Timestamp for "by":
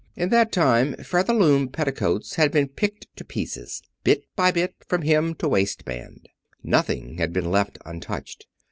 4.35-4.49